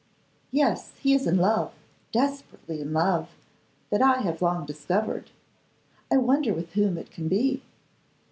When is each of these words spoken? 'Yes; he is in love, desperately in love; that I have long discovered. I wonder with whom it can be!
'Yes; 0.49 0.93
he 0.97 1.13
is 1.13 1.27
in 1.27 1.37
love, 1.37 1.73
desperately 2.11 2.81
in 2.81 2.91
love; 2.91 3.29
that 3.91 4.01
I 4.01 4.21
have 4.21 4.41
long 4.41 4.65
discovered. 4.65 5.29
I 6.11 6.17
wonder 6.17 6.55
with 6.55 6.73
whom 6.73 6.97
it 6.97 7.11
can 7.11 7.27
be! 7.27 7.61